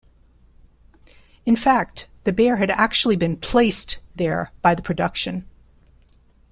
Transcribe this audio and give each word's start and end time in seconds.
In 1.45 1.55
fact, 1.55 2.07
the 2.23 2.33
bear 2.33 2.55
had 2.55 2.71
actually 2.71 3.15
been 3.15 3.37
"placed" 3.37 3.99
there 4.15 4.51
by 4.63 4.73
the 4.73 4.81
production. 4.81 5.45